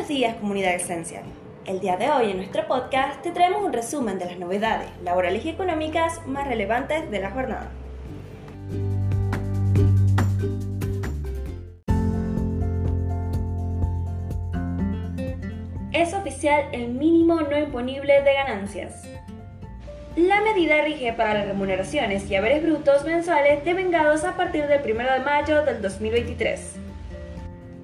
Buenos 0.00 0.16
días 0.16 0.36
comunidad 0.36 0.74
Esencial. 0.76 1.24
El 1.66 1.78
día 1.78 1.98
de 1.98 2.10
hoy 2.10 2.30
en 2.30 2.38
nuestro 2.38 2.66
podcast 2.66 3.20
te 3.20 3.32
traemos 3.32 3.62
un 3.62 3.70
resumen 3.70 4.18
de 4.18 4.24
las 4.24 4.38
novedades 4.38 4.88
laborales 5.04 5.44
y 5.44 5.50
económicas 5.50 6.26
más 6.26 6.48
relevantes 6.48 7.10
de 7.10 7.20
la 7.20 7.30
jornada. 7.30 7.70
Es 15.92 16.14
oficial 16.14 16.64
el 16.72 16.88
mínimo 16.88 17.42
no 17.42 17.58
imponible 17.58 18.22
de 18.22 18.32
ganancias. 18.32 19.06
La 20.16 20.40
medida 20.40 20.80
rige 20.82 21.12
para 21.12 21.34
las 21.34 21.46
remuneraciones 21.46 22.30
y 22.30 22.36
haberes 22.36 22.62
brutos 22.62 23.04
mensuales 23.04 23.62
devengados 23.66 24.24
a 24.24 24.34
partir 24.34 24.66
del 24.66 24.80
1 24.80 25.12
de 25.12 25.20
mayo 25.20 25.62
del 25.62 25.82
2023. 25.82 26.89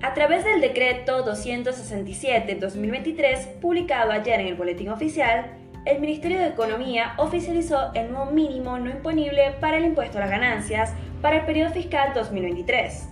A 0.00 0.14
través 0.14 0.44
del 0.44 0.60
decreto 0.60 1.26
267-2023, 1.26 3.58
publicado 3.60 4.12
ayer 4.12 4.38
en 4.38 4.46
el 4.46 4.54
Boletín 4.54 4.90
Oficial, 4.90 5.46
el 5.86 6.00
Ministerio 6.00 6.38
de 6.38 6.46
Economía 6.46 7.14
oficializó 7.16 7.92
el 7.94 8.12
nuevo 8.12 8.30
mínimo 8.30 8.78
no 8.78 8.90
imponible 8.90 9.56
para 9.60 9.78
el 9.78 9.84
impuesto 9.84 10.18
a 10.18 10.20
las 10.20 10.30
ganancias 10.30 10.92
para 11.20 11.38
el 11.38 11.46
periodo 11.46 11.72
fiscal 11.72 12.12
2023. 12.14 13.08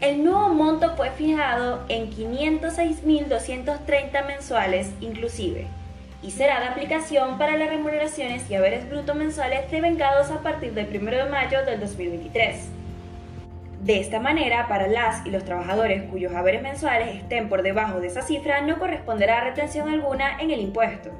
El 0.00 0.24
nuevo 0.24 0.48
monto 0.48 0.96
fue 0.96 1.10
fijado 1.10 1.84
en 1.90 2.10
506.230 2.10 4.26
mensuales 4.26 4.90
inclusive 5.02 5.66
y 6.22 6.30
será 6.30 6.60
de 6.60 6.68
aplicación 6.68 7.36
para 7.36 7.58
las 7.58 7.68
remuneraciones 7.68 8.50
y 8.50 8.54
haberes 8.54 8.88
brutos 8.88 9.14
mensuales 9.14 9.70
devengados 9.70 10.30
a 10.30 10.40
partir 10.40 10.72
del 10.72 10.88
1 10.96 11.10
de 11.10 11.26
mayo 11.26 11.62
del 11.66 11.78
2023. 11.78 12.83
De 13.84 14.00
esta 14.00 14.18
manera, 14.18 14.66
para 14.66 14.88
las 14.88 15.24
y 15.26 15.30
los 15.30 15.44
trabajadores 15.44 16.04
cuyos 16.04 16.32
haberes 16.32 16.62
mensuales 16.62 17.16
estén 17.16 17.50
por 17.50 17.62
debajo 17.62 18.00
de 18.00 18.06
esa 18.06 18.22
cifra, 18.22 18.62
no 18.62 18.78
corresponderá 18.78 19.44
retención 19.44 19.90
alguna 19.90 20.40
en 20.40 20.50
el 20.50 20.60
impuesto. 20.60 21.10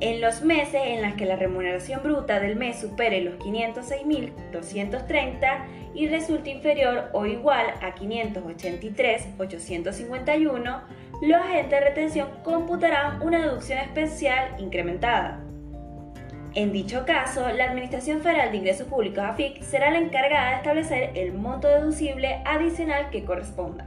En 0.00 0.22
los 0.22 0.42
meses 0.42 0.80
en 0.86 1.02
los 1.02 1.12
que 1.16 1.26
la 1.26 1.36
remuneración 1.36 2.02
bruta 2.02 2.40
del 2.40 2.56
mes 2.56 2.80
supere 2.80 3.20
los 3.20 3.34
506.230 3.40 5.66
y 5.92 6.08
resulte 6.08 6.48
inferior 6.48 7.10
o 7.12 7.26
igual 7.26 7.66
a 7.82 7.94
583.851, 7.94 10.80
los 11.20 11.40
agentes 11.42 11.70
de 11.70 11.80
retención 11.80 12.28
computarán 12.42 13.20
una 13.20 13.42
deducción 13.42 13.80
especial 13.80 14.54
incrementada. 14.58 15.44
En 16.58 16.72
dicho 16.72 17.04
caso, 17.06 17.48
la 17.52 17.66
Administración 17.66 18.20
Federal 18.20 18.50
de 18.50 18.56
Ingresos 18.56 18.88
Públicos 18.88 19.22
AFIC 19.22 19.62
será 19.62 19.92
la 19.92 19.98
encargada 19.98 20.50
de 20.50 20.56
establecer 20.56 21.10
el 21.14 21.32
monto 21.32 21.68
deducible 21.68 22.40
adicional 22.44 23.10
que 23.10 23.24
corresponda. 23.24 23.86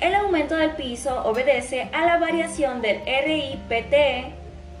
El 0.00 0.16
aumento 0.16 0.56
del 0.56 0.72
piso 0.72 1.22
obedece 1.24 1.88
a 1.92 2.06
la 2.06 2.18
variación 2.18 2.82
del 2.82 3.02
RIPTE, 3.06 4.32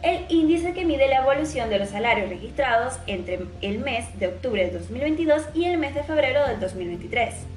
el 0.02 0.24
índice 0.28 0.72
que 0.72 0.84
mide 0.84 1.06
la 1.06 1.18
evolución 1.18 1.70
de 1.70 1.78
los 1.78 1.90
salarios 1.90 2.28
registrados 2.28 2.98
entre 3.06 3.38
el 3.60 3.78
mes 3.78 4.06
de 4.18 4.26
octubre 4.26 4.66
de 4.66 4.76
2022 4.76 5.44
y 5.54 5.66
el 5.66 5.78
mes 5.78 5.94
de 5.94 6.02
febrero 6.02 6.44
del 6.44 6.58
2023. 6.58 7.53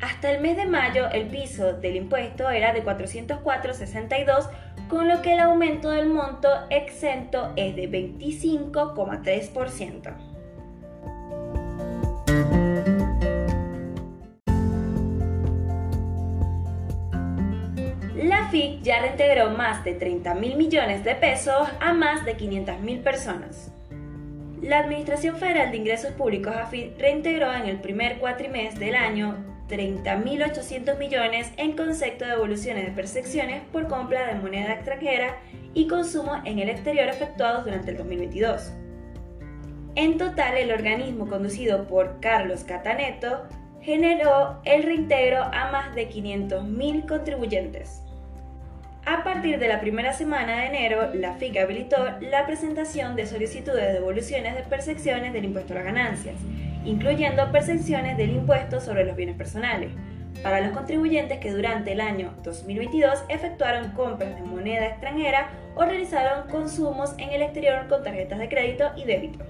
Hasta 0.00 0.30
el 0.30 0.40
mes 0.40 0.56
de 0.56 0.66
mayo 0.66 1.08
el 1.12 1.26
piso 1.26 1.72
del 1.72 1.96
impuesto 1.96 2.48
era 2.50 2.72
de 2.72 2.84
404.62 2.84 4.48
con 4.88 5.08
lo 5.08 5.20
que 5.22 5.34
el 5.34 5.40
aumento 5.40 5.90
del 5.90 6.06
monto 6.06 6.48
exento 6.70 7.52
es 7.56 7.74
de 7.74 7.90
25,3%. 7.90 10.14
La 18.14 18.48
FIC 18.50 18.82
ya 18.82 19.00
reintegró 19.00 19.50
más 19.50 19.82
de 19.84 19.94
30 19.94 20.34
mil 20.34 20.56
millones 20.56 21.02
de 21.02 21.16
pesos 21.16 21.68
a 21.80 21.92
más 21.92 22.24
de 22.24 22.36
500 22.36 22.78
mil 22.80 23.00
personas. 23.00 23.72
La 24.62 24.78
Administración 24.78 25.36
Federal 25.36 25.70
de 25.70 25.76
Ingresos 25.76 26.12
Públicos 26.12 26.54
AFIP 26.54 26.98
reintegró 27.00 27.52
en 27.52 27.66
el 27.66 27.80
primer 27.80 28.18
cuatrimestre 28.18 28.86
del 28.86 28.94
año 28.94 29.47
30.800 29.68 30.98
millones 30.98 31.52
en 31.56 31.76
concepto 31.76 32.24
de 32.24 32.32
devoluciones 32.32 32.86
de 32.86 32.92
percepciones 32.92 33.62
por 33.70 33.86
compra 33.86 34.26
de 34.26 34.40
moneda 34.40 34.72
extranjera 34.72 35.36
y 35.74 35.86
consumo 35.86 36.40
en 36.44 36.58
el 36.58 36.68
exterior 36.70 37.08
efectuados 37.08 37.64
durante 37.64 37.90
el 37.90 37.98
2022. 37.98 38.72
En 39.94 40.16
total, 40.16 40.56
el 40.56 40.72
organismo 40.72 41.28
conducido 41.28 41.86
por 41.86 42.20
Carlos 42.20 42.64
Cataneto 42.64 43.46
generó 43.82 44.60
el 44.64 44.82
reintegro 44.82 45.42
a 45.42 45.70
más 45.70 45.94
de 45.94 46.08
500.000 46.08 47.06
contribuyentes. 47.06 48.02
A 49.06 49.24
partir 49.24 49.58
de 49.58 49.68
la 49.68 49.80
primera 49.80 50.12
semana 50.12 50.60
de 50.60 50.66
enero, 50.66 51.14
la 51.14 51.34
FIC 51.34 51.56
habilitó 51.58 51.96
la 52.20 52.46
presentación 52.46 53.16
de 53.16 53.26
solicitudes 53.26 53.86
de 53.86 53.94
devoluciones 53.94 54.54
de 54.54 54.62
percepciones 54.62 55.32
del 55.32 55.46
impuesto 55.46 55.72
a 55.72 55.76
las 55.76 55.84
ganancias 55.84 56.36
incluyendo 56.84 57.50
percepciones 57.50 58.16
del 58.16 58.30
impuesto 58.30 58.80
sobre 58.80 59.04
los 59.04 59.16
bienes 59.16 59.36
personales, 59.36 59.90
para 60.42 60.60
los 60.60 60.72
contribuyentes 60.72 61.38
que 61.38 61.52
durante 61.52 61.92
el 61.92 62.00
año 62.00 62.34
2022 62.44 63.24
efectuaron 63.28 63.90
compras 63.92 64.34
de 64.36 64.42
moneda 64.42 64.86
extranjera 64.86 65.50
o 65.74 65.84
realizaron 65.84 66.48
consumos 66.48 67.14
en 67.18 67.30
el 67.30 67.42
exterior 67.42 67.88
con 67.88 68.02
tarjetas 68.02 68.38
de 68.38 68.48
crédito 68.48 68.90
y 68.96 69.04
débito. 69.04 69.44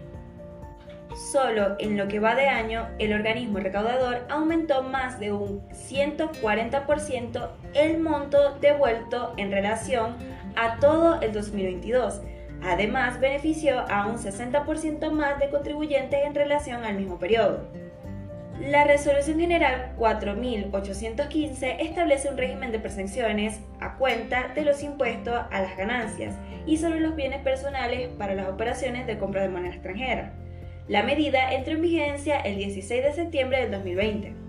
Solo 1.32 1.76
en 1.80 1.96
lo 1.96 2.06
que 2.06 2.20
va 2.20 2.34
de 2.34 2.48
año, 2.48 2.86
el 2.98 3.12
organismo 3.12 3.58
recaudador 3.58 4.24
aumentó 4.28 4.82
más 4.82 5.18
de 5.18 5.32
un 5.32 5.66
140% 5.70 7.50
el 7.74 7.98
monto 7.98 8.56
devuelto 8.60 9.34
en 9.36 9.50
relación 9.50 10.16
a 10.54 10.78
todo 10.78 11.20
el 11.20 11.32
2022, 11.32 12.20
Además, 12.62 13.20
benefició 13.20 13.80
a 13.88 14.06
un 14.06 14.18
60% 14.18 15.10
más 15.10 15.38
de 15.38 15.50
contribuyentes 15.50 16.20
en 16.24 16.34
relación 16.34 16.84
al 16.84 16.96
mismo 16.96 17.18
periodo. 17.18 17.68
La 18.60 18.82
Resolución 18.82 19.38
General 19.38 19.92
4815 19.96 21.76
establece 21.80 22.28
un 22.28 22.36
régimen 22.36 22.72
de 22.72 22.80
percepciones 22.80 23.60
a 23.80 23.96
cuenta 23.96 24.48
de 24.48 24.64
los 24.64 24.82
impuestos 24.82 25.42
a 25.50 25.62
las 25.62 25.76
ganancias 25.76 26.34
y 26.66 26.76
sobre 26.76 26.98
los 26.98 27.14
bienes 27.14 27.40
personales 27.42 28.08
para 28.18 28.34
las 28.34 28.48
operaciones 28.48 29.06
de 29.06 29.16
compra 29.16 29.42
de 29.42 29.48
moneda 29.48 29.74
extranjera. 29.74 30.32
La 30.88 31.04
medida 31.04 31.52
entró 31.52 31.74
en 31.74 31.82
vigencia 31.82 32.40
el 32.40 32.56
16 32.56 33.04
de 33.04 33.12
septiembre 33.12 33.60
del 33.60 33.70
2020. 33.70 34.47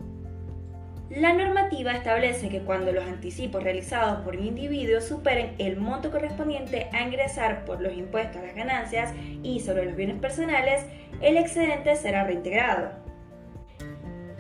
La 1.09 1.34
normativa 1.34 1.94
establece 1.94 2.50
que 2.50 2.62
cuando 2.62 2.92
los 2.92 3.03
anticipos 3.03 3.64
realizados 3.64 4.22
por 4.24 4.36
un 4.36 4.46
individuo 4.46 5.02
superen 5.02 5.56
el 5.58 5.75
monto 5.75 6.12
correspondiente 6.12 6.88
a 6.94 7.02
ingresar 7.02 7.66
por 7.66 7.81
los 7.81 7.94
impuestos 7.94 8.38
a 8.38 8.46
las 8.46 8.56
ganancias 8.56 9.12
y 9.42 9.59
sobre 9.59 9.86
los 9.86 9.96
bienes 9.96 10.19
personales, 10.19 10.86
el 11.19 11.38
excedente 11.38 11.96
será 11.96 12.25
reintegrado. 12.25 12.92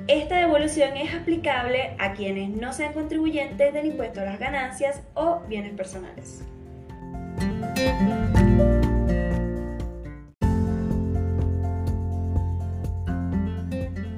Esta 0.07 0.37
devolución 0.37 0.95
es 0.95 1.15
aplicable 1.15 1.95
a 1.97 2.13
quienes 2.13 2.49
no 2.49 2.71
sean 2.71 2.93
contribuyentes 2.93 3.73
del 3.73 3.87
impuesto 3.87 4.21
a 4.21 4.25
las 4.25 4.37
ganancias 4.37 5.01
o 5.15 5.39
bienes 5.47 5.73
personales. 5.73 6.43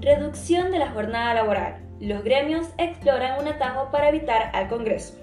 Reducción 0.02 0.72
de 0.72 0.80
la 0.80 0.90
jornada 0.90 1.34
laboral 1.34 1.91
los 2.02 2.24
gremios 2.24 2.68
exploran 2.80 3.40
un 3.40 3.48
atajo 3.48 3.92
para 3.92 4.10
evitar 4.10 4.50
al 4.54 4.68
Congreso. 4.68 5.14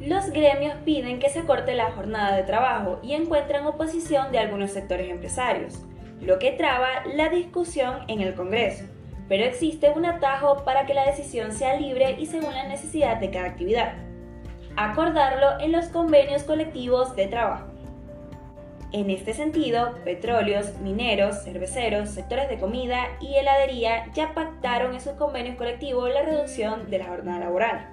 Los 0.00 0.30
gremios 0.30 0.74
piden 0.84 1.20
que 1.20 1.30
se 1.30 1.38
acorte 1.38 1.76
la 1.76 1.92
jornada 1.92 2.36
de 2.36 2.42
trabajo 2.42 2.98
y 3.04 3.14
encuentran 3.14 3.64
oposición 3.64 4.32
de 4.32 4.40
algunos 4.40 4.72
sectores 4.72 5.08
empresarios, 5.08 5.80
lo 6.20 6.40
que 6.40 6.50
traba 6.50 6.88
la 7.14 7.28
discusión 7.28 8.00
en 8.08 8.20
el 8.20 8.34
Congreso. 8.34 8.84
Pero 9.28 9.44
existe 9.44 9.90
un 9.90 10.04
atajo 10.04 10.64
para 10.64 10.86
que 10.86 10.94
la 10.94 11.06
decisión 11.06 11.52
sea 11.52 11.78
libre 11.78 12.16
y 12.18 12.26
según 12.26 12.52
la 12.52 12.66
necesidad 12.66 13.18
de 13.18 13.30
cada 13.30 13.46
actividad. 13.46 13.94
Acordarlo 14.76 15.60
en 15.60 15.70
los 15.70 15.86
convenios 15.86 16.42
colectivos 16.42 17.14
de 17.14 17.28
trabajo. 17.28 17.73
En 18.94 19.10
este 19.10 19.34
sentido, 19.34 19.96
petróleos, 20.04 20.78
mineros, 20.78 21.42
cerveceros, 21.42 22.10
sectores 22.10 22.48
de 22.48 22.60
comida 22.60 23.08
y 23.20 23.34
heladería 23.34 24.06
ya 24.14 24.34
pactaron 24.34 24.94
en 24.94 25.00
sus 25.00 25.14
convenios 25.14 25.56
colectivos 25.56 26.08
la 26.14 26.22
reducción 26.22 26.88
de 26.88 26.98
la 26.98 27.06
jornada 27.06 27.40
laboral. 27.40 27.88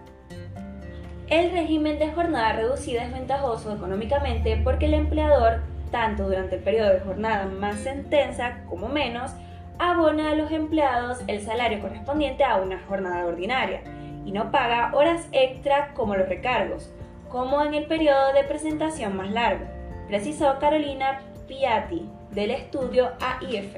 El 1.27 1.51
régimen 1.53 1.97
de 1.97 2.11
jornada 2.11 2.53
reducida 2.53 3.03
es 3.03 3.11
ventajoso 3.11 3.73
económicamente 3.73 4.61
porque 4.63 4.85
el 4.85 4.93
empleador, 4.93 5.63
tanto 5.89 6.25
durante 6.25 6.57
el 6.57 6.61
periodo 6.61 6.91
de 6.91 6.99
jornada 6.99 7.47
más 7.47 7.83
intensa 7.87 8.59
como 8.69 8.87
menos, 8.87 9.31
abona 9.79 10.29
a 10.29 10.35
los 10.35 10.51
empleados 10.51 11.17
el 11.25 11.41
salario 11.41 11.81
correspondiente 11.81 12.43
a 12.43 12.57
una 12.57 12.79
jornada 12.87 13.25
ordinaria 13.25 13.81
y 14.23 14.31
no 14.31 14.51
paga 14.51 14.91
horas 14.93 15.27
extra 15.31 15.95
como 15.95 16.15
los 16.15 16.29
recargos, 16.29 16.93
como 17.27 17.63
en 17.63 17.73
el 17.73 17.87
periodo 17.87 18.33
de 18.33 18.43
presentación 18.43 19.17
más 19.17 19.31
largo 19.31 19.80
precisó 20.11 20.59
Carolina 20.59 21.21
Piatti 21.47 22.05
del 22.31 22.51
estudio 22.51 23.11
AIF. 23.21 23.77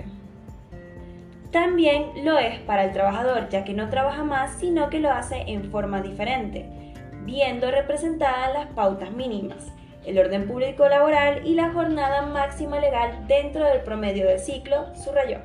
También 1.52 2.26
lo 2.26 2.40
es 2.40 2.60
para 2.62 2.86
el 2.86 2.92
trabajador, 2.92 3.50
ya 3.50 3.64
que 3.64 3.76
no 3.76 3.88
trabaja 3.92 4.24
más, 4.24 4.56
sino 4.58 4.90
que 4.90 5.00
lo 5.00 5.12
hace 5.12 5.44
en 5.46 5.70
forma 5.70 6.02
diferente, 6.02 6.66
viendo 7.24 7.70
representadas 7.70 8.52
las 8.52 8.66
pautas 8.70 9.12
mínimas, 9.12 9.72
el 10.08 10.18
orden 10.18 10.48
público 10.48 10.90
laboral 10.90 11.46
y 11.46 11.54
la 11.54 11.72
jornada 11.72 12.24
máxima 12.24 12.80
legal 12.80 13.28
dentro 13.28 13.66
del 13.66 13.82
promedio 13.82 14.26
de 14.26 14.40
ciclo, 14.40 14.88
subrayó. 14.96 15.38